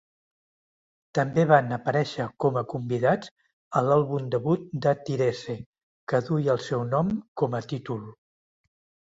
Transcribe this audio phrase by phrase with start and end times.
[1.17, 3.29] També van aparèixer com a convidats
[3.81, 5.59] a l'àlbum debut de Tyrese,
[6.15, 8.03] que duia el seu nom com a títol.